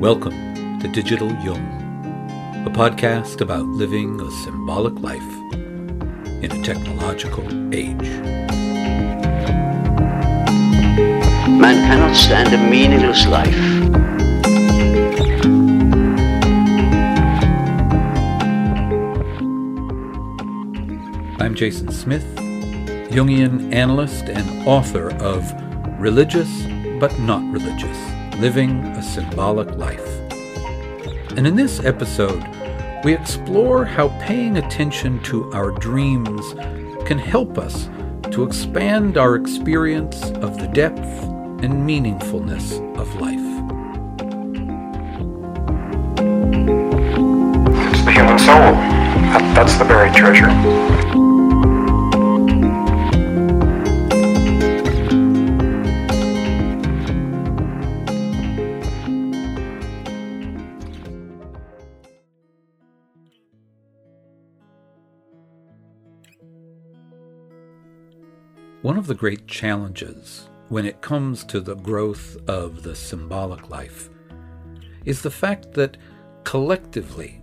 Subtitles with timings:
[0.00, 1.62] Welcome to Digital Jung,
[2.66, 5.30] a podcast about living a symbolic life
[6.42, 8.08] in a technological age.
[11.50, 13.54] Man cannot stand a meaningless life.
[21.42, 22.24] I'm Jason Smith,
[23.10, 25.52] Jungian analyst and author of
[26.00, 26.48] Religious
[26.98, 27.98] but Not Religious
[28.40, 30.08] Living a Symbolic Life.
[31.36, 32.42] And in this episode,
[33.04, 36.54] we explore how paying attention to our dreams
[37.06, 37.90] can help us
[38.30, 41.00] to expand our experience of the depth
[41.62, 43.36] and meaningfulness of life.
[47.92, 48.72] It's the human soul.
[49.34, 51.09] That, that's the buried treasure.
[68.90, 74.10] One of the great challenges when it comes to the growth of the symbolic life
[75.04, 75.96] is the fact that
[76.42, 77.40] collectively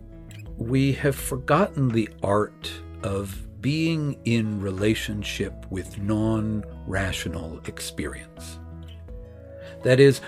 [0.57, 2.69] we have forgotten the art
[3.01, 8.59] of being in relationship with non rational experience.
[9.83, 10.19] That is,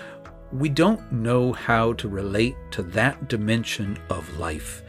[0.52, 4.82] we don't know how to relate to that dimension of life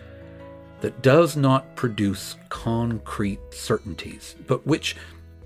[0.80, 4.96] that does not produce concrete certainties, but which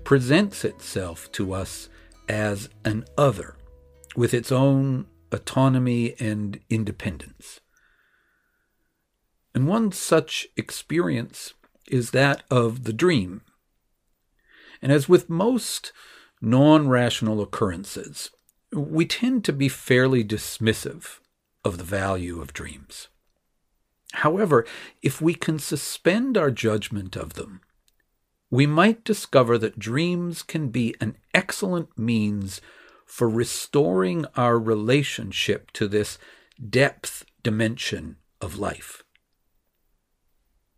[0.06, 1.88] presents itself to us
[2.28, 3.56] as an other
[4.14, 7.58] with its own autonomy and independence.
[9.52, 11.54] And one such experience
[11.88, 13.42] is that of the dream.
[14.80, 15.90] And as with most
[16.40, 18.30] non rational occurrences,
[18.72, 21.18] we tend to be fairly dismissive
[21.64, 23.08] of the value of dreams.
[24.12, 24.64] However,
[25.02, 27.60] if we can suspend our judgment of them
[28.50, 32.60] we might discover that dreams can be an excellent means
[33.04, 36.18] for restoring our relationship to this
[36.70, 39.02] depth dimension of life.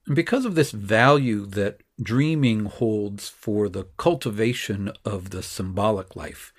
[0.07, 6.53] And because of this value that dreaming holds for the cultivation of the symbolic life,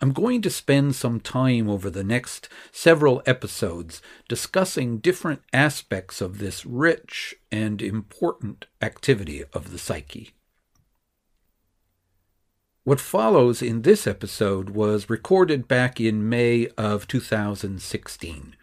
[0.00, 6.38] I'm going to spend some time over the next several episodes discussing different aspects of
[6.38, 10.32] this rich and important activity of the psyche.
[12.84, 18.54] What follows in this episode was recorded back in May of 2016.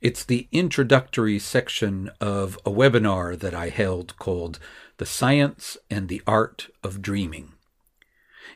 [0.00, 4.60] It's the introductory section of a webinar that I held called
[4.98, 7.54] The Science and the Art of Dreaming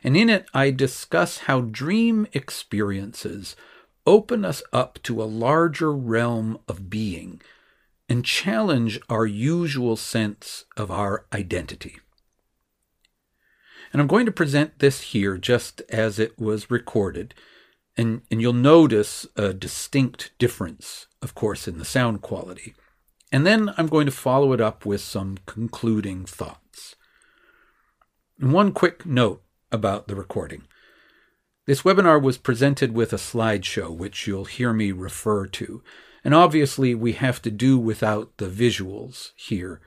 [0.03, 3.55] and in it I discuss how dream experiences
[4.05, 7.41] open us up to a larger realm of being
[8.09, 11.99] and challenge our usual sense of our identity.
[13.91, 17.33] And I'm going to present this here just as it was recorded,
[17.95, 22.73] and, and you'll notice a distinct difference, of course, in the sound quality.
[23.31, 26.95] And then I'm going to follow it up with some concluding thoughts.
[28.39, 29.42] And one quick note
[29.73, 30.63] about the recording.
[31.65, 35.81] This webinar was presented with a slideshow, which you'll hear me refer to.
[36.23, 39.81] And obviously, we have to do without the visuals here.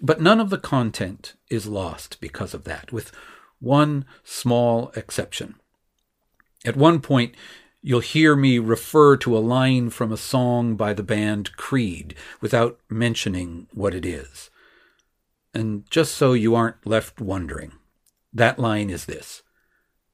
[0.00, 3.12] But none of the content is lost because of that, with
[3.60, 5.54] one small exception.
[6.64, 7.34] At one point,
[7.80, 12.78] you'll hear me refer to a line from a song by the band Creed without
[12.90, 14.50] mentioning what it is.
[15.54, 17.72] And just so you aren't left wondering,
[18.32, 19.42] that line is this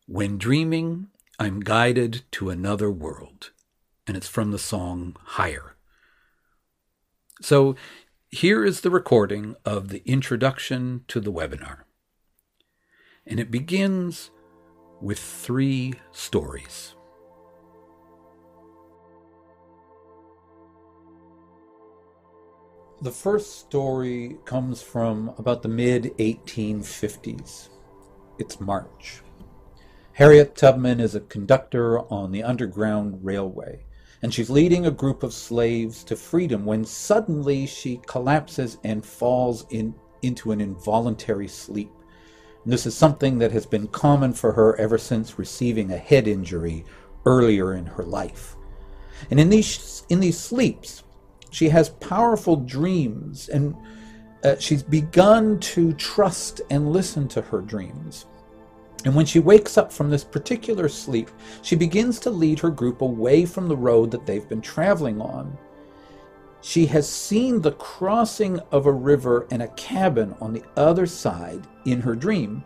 [0.06, 1.08] When dreaming,
[1.38, 3.50] I'm guided to another world.
[4.06, 5.76] And it's from the song Higher.
[7.40, 7.76] So
[8.30, 11.80] here is the recording of the introduction to the webinar.
[13.26, 14.30] And it begins
[15.00, 16.94] with three stories.
[23.00, 27.68] The first story comes from about the mid 1850s.
[28.38, 29.22] It's March.
[30.12, 33.84] Harriet Tubman is a conductor on the Underground Railway,
[34.22, 39.66] and she's leading a group of slaves to freedom when suddenly she collapses and falls
[39.70, 39.92] in,
[40.22, 41.90] into an involuntary sleep.
[42.62, 46.28] And this is something that has been common for her ever since receiving a head
[46.28, 46.84] injury
[47.26, 48.54] earlier in her life.
[49.32, 51.02] And in these, in these sleeps,
[51.50, 53.74] she has powerful dreams and
[54.44, 58.26] uh, she's begun to trust and listen to her dreams.
[59.04, 61.30] And when she wakes up from this particular sleep,
[61.62, 65.56] she begins to lead her group away from the road that they've been traveling on.
[66.60, 71.66] She has seen the crossing of a river and a cabin on the other side
[71.84, 72.64] in her dream.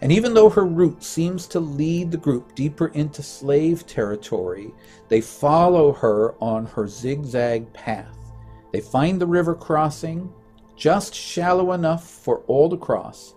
[0.00, 4.72] And even though her route seems to lead the group deeper into slave territory,
[5.08, 8.16] they follow her on her zigzag path.
[8.72, 10.32] They find the river crossing,
[10.76, 13.34] just shallow enough for all to cross.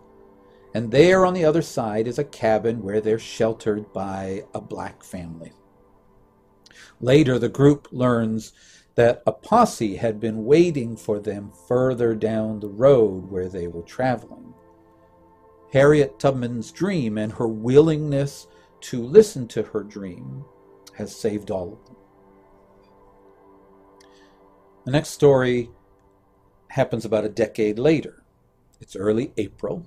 [0.73, 5.03] And there on the other side is a cabin where they're sheltered by a black
[5.03, 5.53] family.
[6.99, 8.53] Later, the group learns
[8.95, 13.83] that a posse had been waiting for them further down the road where they were
[13.83, 14.53] traveling.
[15.71, 18.47] Harriet Tubman's dream and her willingness
[18.81, 20.43] to listen to her dream
[20.93, 21.95] has saved all of them.
[24.85, 25.69] The next story
[26.69, 28.23] happens about a decade later.
[28.79, 29.85] It's early April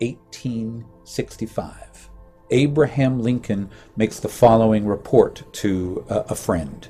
[0.00, 2.10] 1865.
[2.50, 6.88] Abraham Lincoln makes the following report to a, a friend.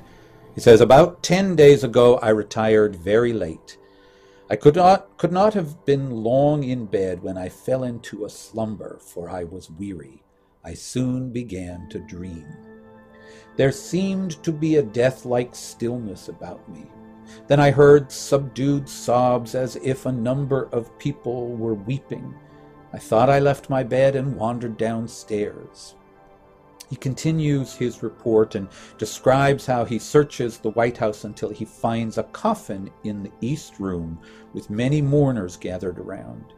[0.55, 3.77] He says, About ten days ago I retired very late.
[4.49, 8.29] I could not, could not have been long in bed when I fell into a
[8.29, 10.23] slumber, for I was weary.
[10.63, 12.45] I soon began to dream.
[13.55, 16.85] There seemed to be a death like stillness about me.
[17.47, 22.33] Then I heard subdued sobs as if a number of people were weeping.
[22.93, 25.95] I thought I left my bed and wandered downstairs.
[26.89, 28.67] He continues his report and
[28.97, 33.79] describes how he searches the White House until he finds a coffin in the East
[33.79, 34.19] Room
[34.53, 36.53] with many mourners gathered around.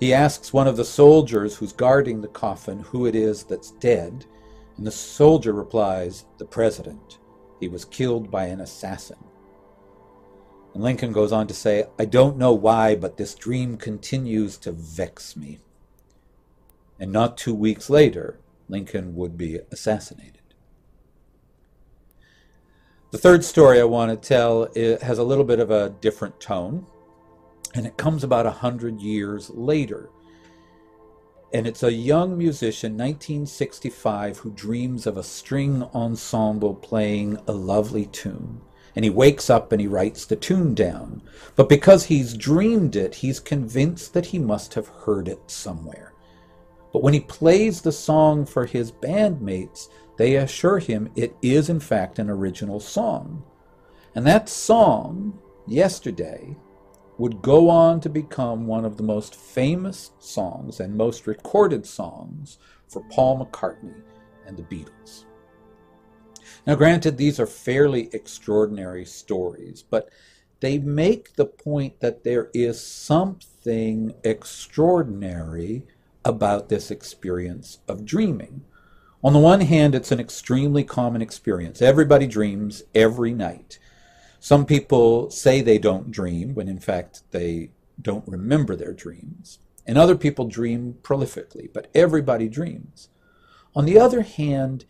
[0.00, 4.26] He asks one of the soldiers who's guarding the coffin who it is that's dead,
[4.76, 7.20] and the soldier replies, The President.
[7.60, 9.18] He was killed by an assassin.
[10.74, 14.72] And Lincoln goes on to say, I don't know why, but this dream continues to
[14.72, 15.58] vex me.
[16.98, 18.38] And not two weeks later,
[18.68, 20.38] Lincoln would be assassinated.
[23.10, 24.68] The third story I want to tell
[25.02, 26.86] has a little bit of a different tone,
[27.74, 30.08] and it comes about a hundred years later.
[31.52, 38.06] And it's a young musician, 1965, who dreams of a string ensemble playing a lovely
[38.06, 38.62] tune
[38.94, 41.22] and he wakes up and he writes the tune down.
[41.56, 46.12] But because he's dreamed it, he's convinced that he must have heard it somewhere.
[46.92, 51.80] But when he plays the song for his bandmates, they assure him it is in
[51.80, 53.42] fact an original song.
[54.14, 56.56] And that song, Yesterday,
[57.18, 62.58] would go on to become one of the most famous songs and most recorded songs
[62.88, 64.02] for Paul McCartney
[64.44, 65.24] and the Beatles.
[66.66, 70.08] Now, granted, these are fairly extraordinary stories, but
[70.60, 75.82] they make the point that there is something extraordinary
[76.24, 78.62] about this experience of dreaming.
[79.24, 81.82] On the one hand, it's an extremely common experience.
[81.82, 83.78] Everybody dreams every night.
[84.38, 87.70] Some people say they don't dream when in fact they
[88.00, 89.58] don't remember their dreams.
[89.86, 93.08] And other people dream prolifically, but everybody dreams.
[93.74, 94.84] On the other hand,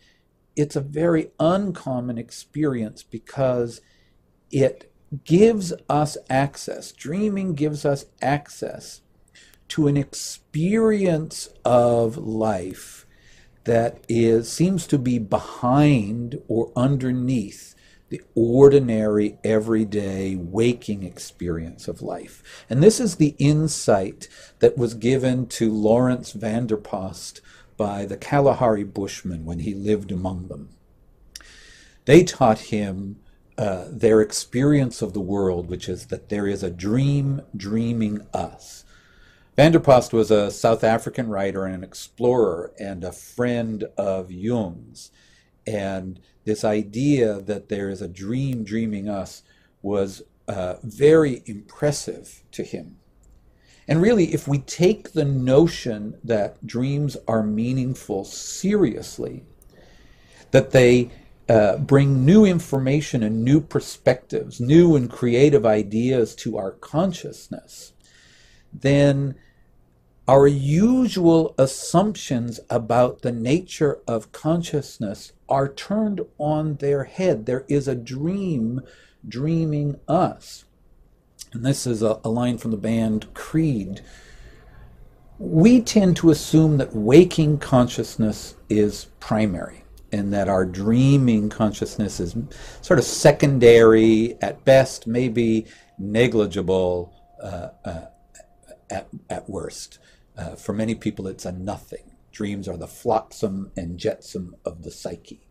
[0.55, 3.81] it's a very uncommon experience because
[4.51, 4.91] it
[5.23, 6.91] gives us access.
[6.91, 9.01] Dreaming gives us access
[9.69, 13.05] to an experience of life
[13.63, 17.75] that is seems to be behind or underneath
[18.09, 22.63] the ordinary everyday waking experience of life.
[22.69, 24.27] And this is the insight
[24.59, 27.41] that was given to Laurens van der Post
[27.77, 30.69] by the Kalahari Bushmen when he lived among them.
[32.05, 33.19] They taught him
[33.57, 38.83] uh, their experience of the world, which is that there is a dream dreaming us.
[39.55, 44.31] Van der Post was a South African writer and an explorer and a friend of
[44.31, 45.11] Jung's.
[45.67, 49.43] And this idea that there is a dream dreaming us
[49.83, 52.97] was uh, very impressive to him.
[53.87, 59.43] And really, if we take the notion that dreams are meaningful seriously,
[60.51, 61.11] that they
[61.49, 67.91] uh, bring new information and new perspectives, new and creative ideas to our consciousness,
[68.71, 69.35] then
[70.27, 77.45] our usual assumptions about the nature of consciousness are turned on their head.
[77.45, 78.81] There is a dream
[79.27, 80.63] dreaming us
[81.53, 84.01] and this is a, a line from the band Creed,
[85.37, 92.35] we tend to assume that waking consciousness is primary and that our dreaming consciousness is
[92.81, 95.65] sort of secondary, at best, maybe
[95.97, 98.05] negligible uh, uh,
[98.89, 99.97] at, at worst.
[100.37, 102.11] Uh, for many people, it's a nothing.
[102.31, 105.47] Dreams are the flotsam and jetsam of the psyche.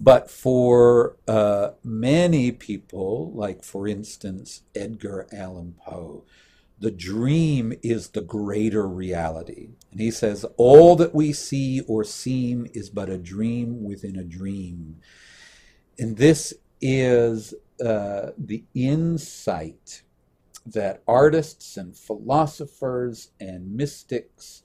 [0.00, 6.24] But for uh, many people, like for instance Edgar Allan Poe,
[6.80, 9.70] the dream is the greater reality.
[9.90, 14.24] And he says, All that we see or seem is but a dream within a
[14.24, 15.00] dream.
[15.98, 20.02] And this is uh, the insight
[20.64, 24.62] that artists and philosophers and mystics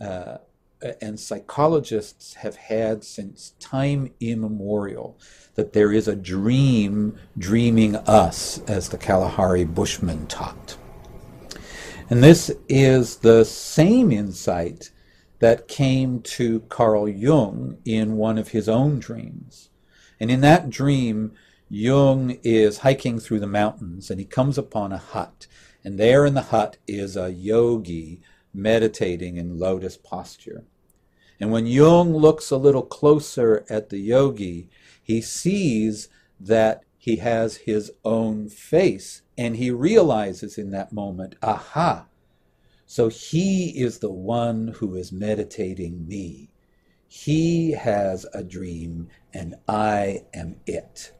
[0.00, 0.38] uh,
[0.84, 5.18] Uh, and psychologists have had since time immemorial
[5.54, 10.76] that there is a dream dreaming us, as the Kalahari Bushmen taught.
[12.10, 14.90] And this is the same insight
[15.38, 19.70] that came to Carl Jung in one of his own dreams.
[20.20, 21.32] And in that dream,
[21.70, 25.46] Jung is hiking through the mountains and he comes upon a hut.
[25.82, 28.20] And there in the hut is a yogi
[28.52, 30.64] meditating in lotus posture.
[31.44, 34.70] And when Jung looks a little closer at the yogi,
[35.02, 36.08] he sees
[36.40, 39.20] that he has his own face.
[39.36, 42.06] And he realizes in that moment, aha,
[42.86, 46.48] so he is the one who is meditating me.
[47.06, 51.12] He has a dream, and I am it.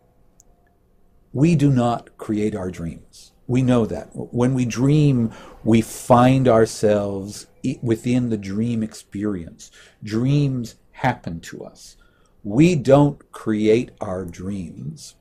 [1.35, 3.33] We do not create our dreams.
[3.47, 4.09] We know that.
[4.14, 5.33] When we dream,
[5.64, 7.47] we find ourselves
[7.83, 9.71] within the dream experience.
[10.02, 11.97] Dreams happen to us.
[12.42, 15.16] We don't create our dreams.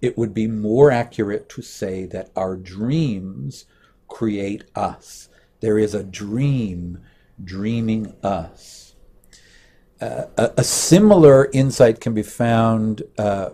[0.00, 3.66] It would be more accurate to say that our dreams
[4.06, 5.28] create us.
[5.60, 7.02] There is a dream
[7.42, 8.94] dreaming us.
[10.00, 13.50] Uh, a, a, similar insight can be found uh,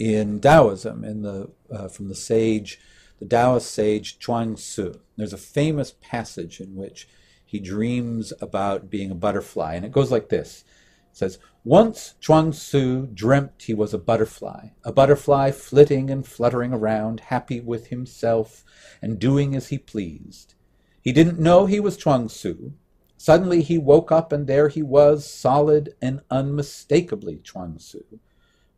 [0.00, 2.80] in Taoism, in the uh, from the sage,
[3.20, 4.98] the Taoist sage Chuang Tzu.
[5.16, 7.08] There's a famous passage in which
[7.44, 10.64] he dreams about being a butterfly, and it goes like this:
[11.10, 16.72] it says, "Once Chuang Tzu dreamt he was a butterfly, a butterfly flitting and fluttering
[16.72, 18.64] around, happy with himself
[19.00, 20.54] and doing as he pleased.
[21.00, 22.72] He didn't know he was Chuang Tzu."
[23.16, 28.18] Suddenly he woke up, and there he was, solid and unmistakably Chuang Tzu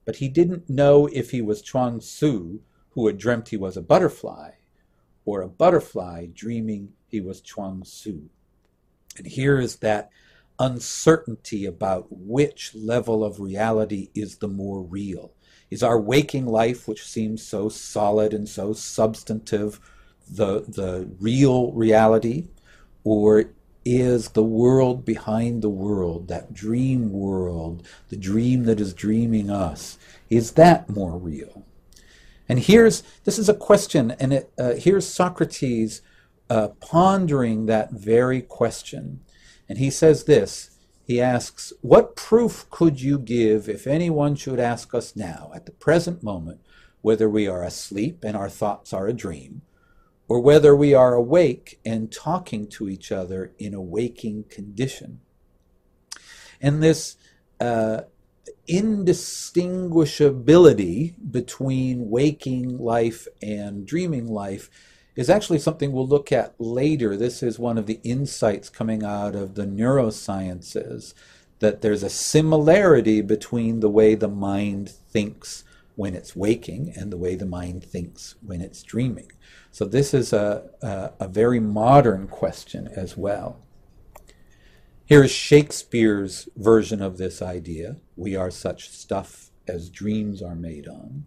[0.06, 3.82] but he didn't know if he was Chuang Tzu, who had dreamt he was a
[3.82, 4.52] butterfly,
[5.26, 8.22] or a butterfly dreaming he was Chuang Tzu.
[9.18, 10.08] And here is that
[10.58, 15.32] uncertainty about which level of reality is the more real.
[15.70, 19.80] Is our waking life, which seems so solid and so substantive,
[20.30, 22.48] the, the real reality?
[23.04, 23.50] Or
[23.86, 29.96] is the world behind the world, that dream world, the dream that is dreaming us.
[30.28, 31.64] Is that more real?
[32.48, 36.02] And here's this is a question, and it, uh, here's Socrates
[36.48, 39.20] uh, pondering that very question.
[39.68, 40.70] And he says this
[41.06, 45.72] he asks, What proof could you give if anyone should ask us now, at the
[45.72, 46.60] present moment,
[47.00, 49.62] whether we are asleep and our thoughts are a dream,
[50.26, 55.20] or whether we are awake and talking to each other in a waking condition.
[56.60, 57.16] And this
[57.60, 58.02] uh,
[58.68, 64.70] indistinguishability between waking life and dreaming life
[65.16, 67.16] is actually something we'll look at later.
[67.16, 71.14] This is one of the insights coming out of the neurosciences
[71.58, 77.16] that there's a similarity between the way the mind thinks when it's waking and the
[77.16, 79.32] way the mind thinks when it's dreaming.
[79.70, 83.65] So this is a, a, a very modern question as well.
[85.06, 87.96] Here is Shakespeare's version of this idea.
[88.16, 91.26] We are such stuff as dreams are made on.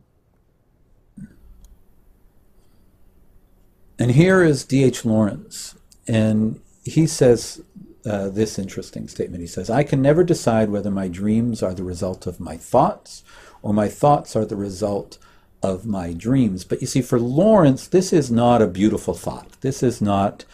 [3.98, 5.06] And here is D.H.
[5.06, 5.76] Lawrence,
[6.08, 7.62] and he says
[8.06, 9.42] uh, this interesting statement.
[9.42, 13.24] He says, I can never decide whether my dreams are the result of my thoughts
[13.62, 15.18] or my thoughts are the result
[15.62, 16.64] of my dreams.
[16.64, 19.60] But you see, for Lawrence, this is not a beautiful thought.
[19.62, 20.46] This is not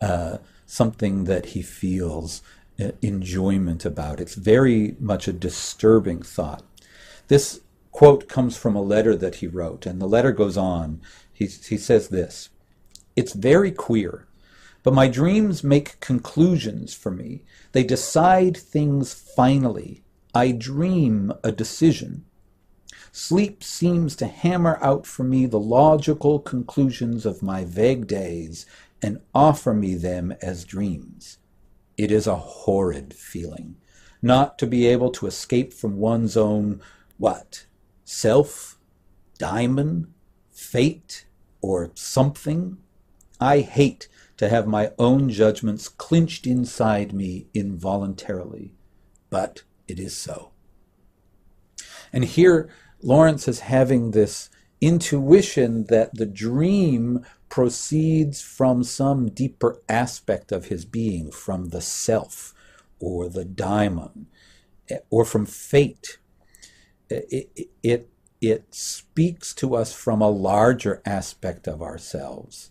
[0.00, 2.40] uh, something that he feels
[2.82, 4.18] Uh, enjoyment about.
[4.18, 6.64] It's very much a disturbing thought.
[7.28, 7.60] This
[7.92, 11.00] quote comes from a letter that he wrote, and the letter goes on.
[11.32, 12.48] He, he says this
[13.14, 14.26] It's very queer,
[14.82, 17.42] but my dreams make conclusions for me.
[17.70, 20.02] They decide things finally.
[20.34, 22.24] I dream a decision.
[23.12, 28.66] Sleep seems to hammer out for me the logical conclusions of my vague days
[29.00, 31.38] and offer me them as dreams.
[31.96, 33.76] It is a horrid feeling,
[34.20, 36.80] not to be able to escape from one's own,
[37.18, 37.66] what,
[38.04, 38.78] self,
[39.38, 40.12] daimon,
[40.50, 41.26] fate,
[41.60, 42.78] or something.
[43.40, 48.74] I hate to have my own judgments clinched inside me involuntarily,
[49.30, 50.52] but it is so.
[52.12, 52.68] And here,
[53.02, 60.86] Lawrence is having this intuition that the dream proceeds from some deeper aspect of his
[60.86, 62.54] being, from the self
[62.98, 64.26] or the daimon,
[64.88, 66.16] eh, or from fate.
[67.10, 72.70] Eh, it, it, it speaks to us from a larger aspect of ourselves.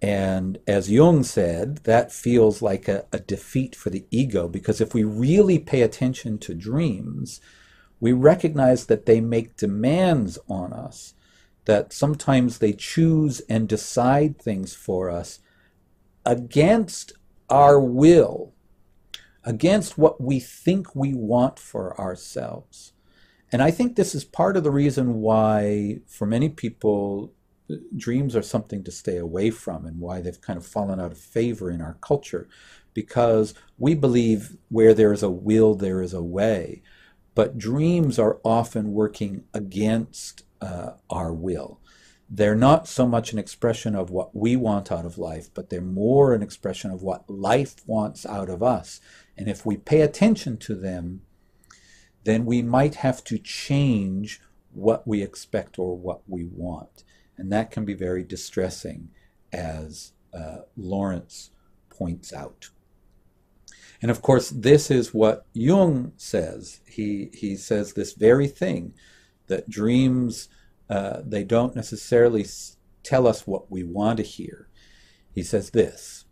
[0.00, 4.94] And as Jung said, that feels like a, a, defeat for the ego because if
[4.94, 7.42] we really pay attention to dreams,
[8.00, 11.13] we recognize that they make demands on us,
[11.66, 15.40] that sometimes they choose and decide things for us
[16.26, 17.12] against
[17.48, 18.52] our will,
[19.44, 22.92] against what we think we want for ourselves.
[23.52, 27.32] And I think this is part of the reason why, for many people,
[27.96, 31.18] dreams are something to stay away from and why they've kind of fallen out of
[31.18, 32.48] favor in our culture
[32.94, 36.82] because we believe where there is a will, there is a way.
[37.34, 41.78] But dreams are often working against uh, our will.
[42.30, 45.82] They're not so much an expression of what we want out of life, but they're
[45.82, 49.00] more an expression of what life wants out of us.
[49.36, 51.20] And if we pay attention to them,
[52.24, 54.40] then we might have to change
[54.72, 57.04] what we expect or what we want.
[57.36, 59.10] And that can be very distressing,
[59.52, 61.50] as uh, Lawrence
[61.90, 62.70] points out.
[64.00, 66.80] And of course, this is what Jung says.
[66.86, 68.94] He, he says this very thing
[69.46, 70.48] that dreams,
[70.88, 72.46] uh, they don't necessarily
[73.02, 74.68] tell us what we want to hear.
[75.32, 76.24] He says this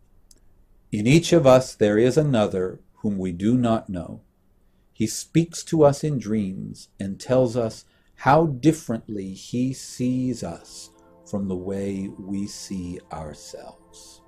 [0.91, 4.23] In each of us there is another whom we do not know.
[4.93, 7.85] He speaks to us in dreams and tells us
[8.17, 10.91] how differently he sees us
[11.29, 14.23] from the way we see ourselves.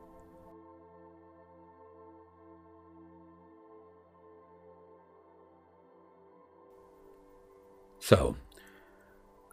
[8.00, 8.37] So,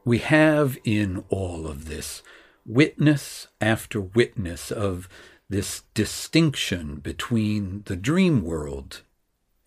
[0.03, 2.21] we have in all of this
[2.65, 5.09] witness after witness of
[5.49, 9.01] this distinction between the dream world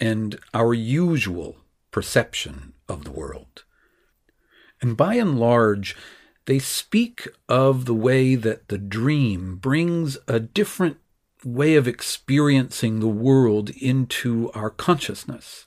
[0.01, 1.57] and our usual
[1.91, 3.65] perception of the world.
[4.81, 5.97] And by and large,
[6.47, 10.99] they speak of the way that the dream brings a different
[11.45, 15.67] way of experiencing the world into our consciousness.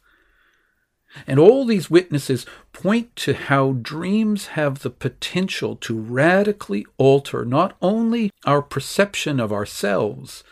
[1.25, 7.75] And all these witnesses point to how dreams have the potential to radically alter not
[7.81, 10.43] only our perception of ourselves,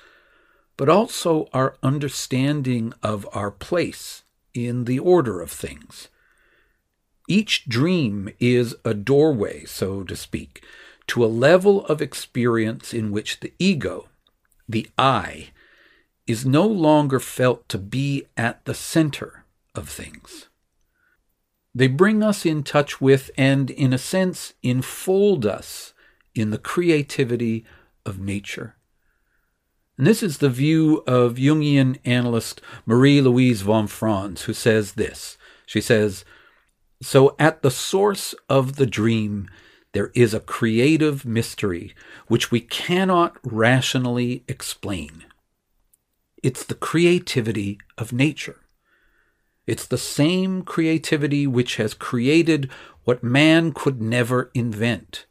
[0.77, 6.09] but also our understanding of our place in the order of things.
[7.27, 10.63] Each dream is a doorway, so to speak,
[11.07, 14.09] to a level of experience in which the ego,
[14.67, 15.49] the I,
[16.27, 19.44] is no longer felt to be at the center
[19.75, 20.47] of things.
[21.73, 25.93] They bring us in touch with and, in a sense, enfold us
[26.33, 27.65] in the creativity
[28.05, 28.75] of nature.
[29.97, 35.37] And this is the view of Jungian analyst Marie Louise von Franz, who says this.
[35.65, 36.25] She says,
[37.01, 39.49] So at the source of the dream,
[39.93, 41.95] there is a creative mystery
[42.27, 45.25] which we cannot rationally explain.
[46.43, 48.59] It's the creativity of nature.
[49.67, 52.69] It's the same creativity which has created
[53.03, 55.25] what man could never invent.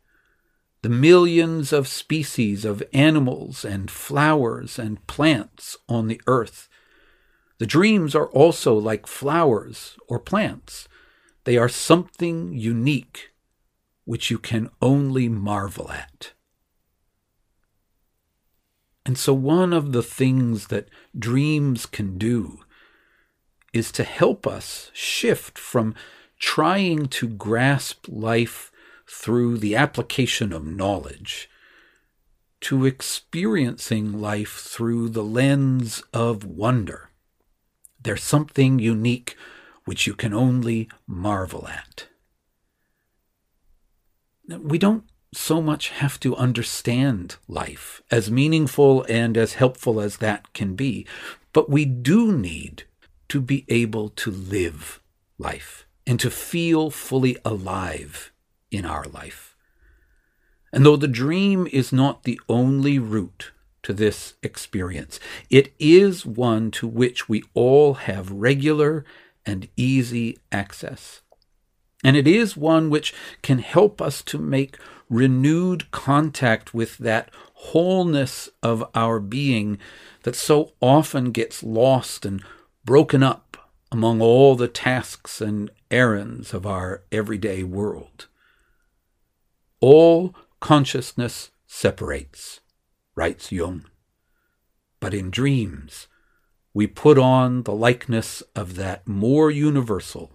[0.82, 6.68] The millions of species of animals and flowers and plants on the earth.
[7.58, 10.88] The dreams are also like flowers or plants.
[11.44, 13.30] They are something unique
[14.04, 16.32] which you can only marvel at.
[19.06, 22.63] And so, one of the things that dreams can do
[23.74, 25.94] is to help us shift from
[26.38, 28.70] trying to grasp life
[29.06, 31.50] through the application of knowledge
[32.60, 37.10] to experiencing life through the lens of wonder.
[38.02, 39.36] There's something unique
[39.84, 42.06] which you can only marvel at.
[44.48, 50.52] We don't so much have to understand life, as meaningful and as helpful as that
[50.54, 51.06] can be,
[51.52, 52.84] but we do need
[53.34, 55.00] to be able to live
[55.38, 58.30] life and to feel fully alive
[58.70, 59.56] in our life.
[60.72, 63.50] And though the dream is not the only route
[63.82, 65.18] to this experience,
[65.50, 69.04] it is one to which we all have regular
[69.44, 71.20] and easy access.
[72.04, 74.78] And it is one which can help us to make
[75.10, 79.78] renewed contact with that wholeness of our being
[80.22, 82.40] that so often gets lost and
[82.84, 83.56] broken up
[83.90, 88.26] among all the tasks and errands of our everyday world.
[89.80, 92.60] All consciousness separates,
[93.14, 93.86] writes Jung.
[95.00, 96.08] But in dreams,
[96.72, 100.32] we put on the likeness of that more universal,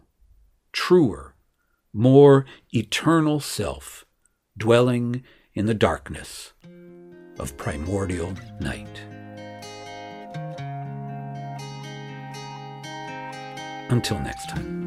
[0.71, 1.35] truer,
[1.91, 4.05] more eternal self
[4.57, 6.53] dwelling in the darkness
[7.39, 9.18] of primordial night.
[13.89, 14.79] Until next time.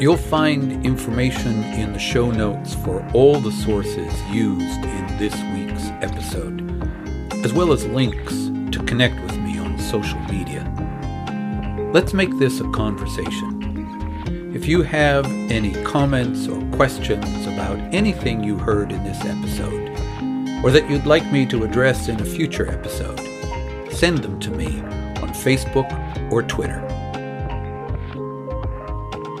[0.00, 5.88] You'll find information in the show notes for all the sources used in this week's
[6.04, 6.62] episode,
[7.44, 8.32] as well as links
[8.70, 10.62] to connect with me on social media.
[11.92, 13.57] Let's make this a conversation.
[14.58, 19.88] If you have any comments or questions about anything you heard in this episode,
[20.64, 23.20] or that you'd like me to address in a future episode,
[23.92, 24.80] send them to me
[25.22, 25.88] on Facebook
[26.32, 26.84] or Twitter.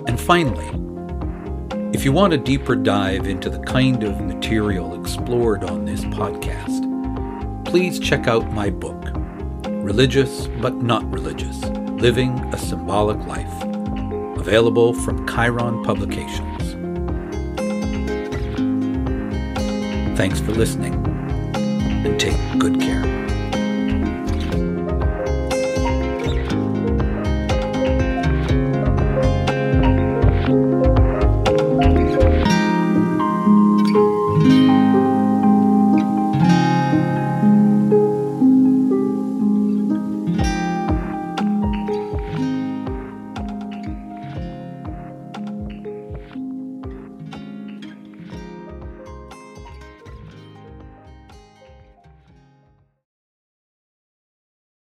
[0.06, 0.68] And finally,
[1.92, 7.64] if you want a deeper dive into the kind of material explored on this podcast,
[7.64, 9.04] please check out my book,
[9.82, 11.60] Religious but Not Religious
[12.00, 13.77] Living a Symbolic Life,
[14.48, 16.72] available from Chiron Publications.
[20.16, 20.94] Thanks for listening,
[21.54, 23.17] and take good care.